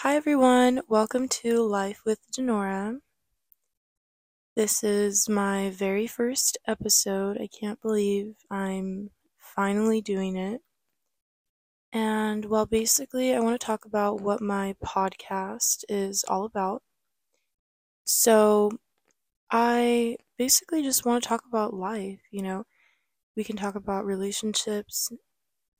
[0.00, 3.02] Hi everyone, welcome to Life with Dinora.
[4.56, 7.38] This is my very first episode.
[7.38, 10.62] I can't believe I'm finally doing it.
[11.92, 16.82] And well, basically, I want to talk about what my podcast is all about.
[18.04, 18.72] So,
[19.50, 22.64] I basically just want to talk about life, you know.
[23.36, 25.12] We can talk about relationships,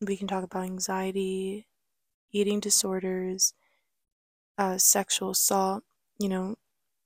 [0.01, 1.69] we can talk about anxiety,
[2.33, 3.55] eating disorders
[4.61, 5.85] uh, sexual assault,
[6.21, 6.57] you know,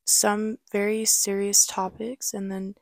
[0.07, 2.75] some very serious topics, and then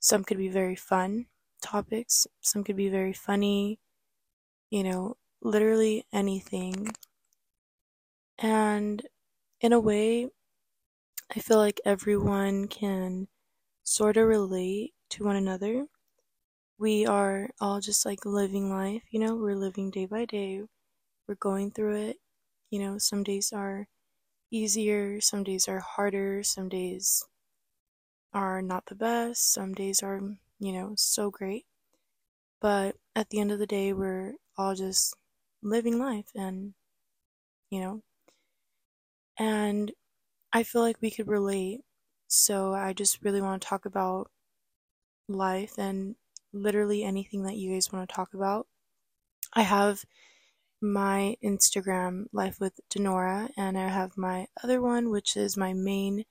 [0.00, 1.26] some could be very fun
[1.62, 3.80] topics, some could be very funny,
[4.70, 6.88] you know, literally anything.
[8.38, 9.06] And
[9.60, 10.30] in a way,
[11.30, 13.28] I feel like everyone can
[13.84, 15.88] sort of relate to one another.
[16.78, 20.64] We are all just like living life, you know, we're living day by day.
[21.28, 22.18] We're going through it.
[22.70, 23.88] You know, some days are
[24.56, 27.24] easier, some days are harder, some days
[28.32, 30.20] are not the best, some days are,
[30.60, 31.66] you know, so great.
[32.60, 35.16] But at the end of the day, we're all just
[35.62, 36.74] living life and,
[37.70, 38.02] you know,
[39.38, 39.92] and
[40.52, 41.82] I feel like we could relate.
[42.28, 44.30] So I just really want to talk about
[45.28, 46.16] life and
[46.52, 48.66] literally anything that you guys want to talk about.
[49.54, 50.04] I have
[50.92, 56.24] my Instagram, Life with Dinora, and I have my other one, which is my main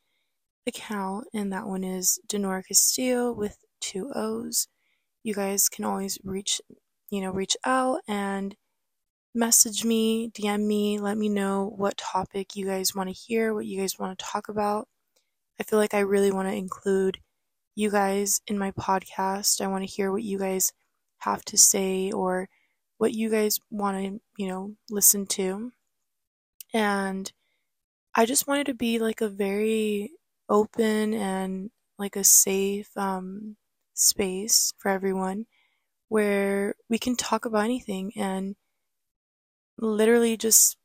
[0.68, 4.68] account, and that one is Dinora Castillo with two O's.
[5.24, 6.62] You guys can always reach,
[7.10, 8.56] you know, reach out and
[9.34, 13.66] message me, DM me, let me know what topic you guys want to hear, what
[13.66, 14.88] you guys want to talk about.
[15.60, 17.20] I feel like I really want to include
[17.76, 19.62] you guys in my podcast.
[19.62, 20.72] I want to hear what you guys
[21.20, 22.48] have to say or
[22.98, 25.72] what you guys want to, you know, listen to.
[26.74, 27.32] And
[28.16, 30.12] I just wanted to be like a very
[30.50, 33.58] open and like a safe um,
[33.94, 35.46] space for everyone
[36.10, 38.56] where we can talk about anything and
[39.78, 40.78] literally just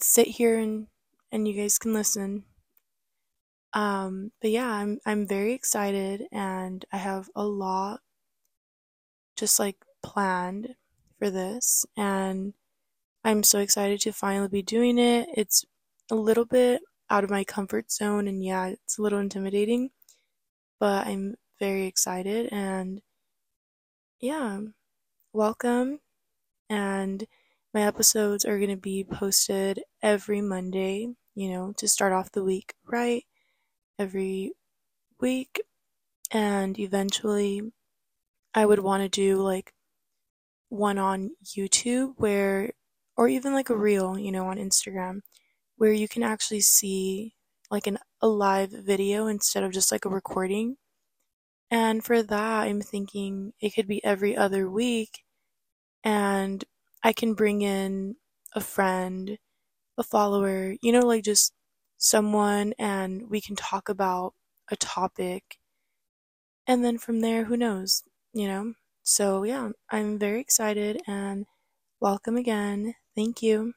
[0.00, 0.86] sit here and
[1.30, 2.44] and you guys can listen.
[3.74, 8.00] Um, but yeah, I'm I'm very excited and I have a lot
[9.36, 10.74] just like planned
[11.18, 12.54] for this, and
[13.24, 15.28] I'm so excited to finally be doing it.
[15.36, 15.64] It's
[16.10, 19.90] a little bit out of my comfort zone, and yeah, it's a little intimidating,
[20.80, 23.02] but I'm very excited, and
[24.20, 24.60] yeah,
[25.32, 26.00] welcome.
[26.70, 27.26] And
[27.74, 32.44] my episodes are going to be posted every Monday, you know, to start off the
[32.44, 33.24] week right,
[33.98, 34.52] every
[35.20, 35.60] week,
[36.30, 37.72] and eventually
[38.54, 39.72] I would want to do like
[40.68, 42.72] one on YouTube where,
[43.16, 45.20] or even like a reel, you know, on Instagram,
[45.76, 47.34] where you can actually see
[47.70, 50.76] like an, a live video instead of just like a recording.
[51.70, 55.22] And for that, I'm thinking it could be every other week
[56.04, 56.64] and
[57.02, 58.16] I can bring in
[58.54, 59.38] a friend,
[59.98, 61.52] a follower, you know, like just
[61.98, 64.34] someone and we can talk about
[64.70, 65.58] a topic.
[66.66, 68.02] And then from there, who knows,
[68.32, 68.74] you know?
[69.08, 71.46] So, yeah, I'm very excited and
[72.00, 72.94] welcome again.
[73.16, 73.74] Thank you.